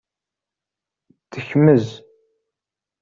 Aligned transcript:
Tekmez. 1.33 1.87